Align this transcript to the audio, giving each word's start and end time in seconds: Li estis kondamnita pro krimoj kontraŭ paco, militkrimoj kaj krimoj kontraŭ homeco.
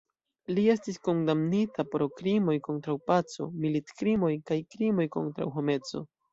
Li 0.53 0.61
estis 0.73 0.95
kondamnita 1.07 1.85
pro 1.91 2.07
krimoj 2.23 2.57
kontraŭ 2.69 2.97
paco, 3.13 3.49
militkrimoj 3.67 4.33
kaj 4.51 4.61
krimoj 4.75 5.09
kontraŭ 5.21 5.51
homeco. 5.61 6.07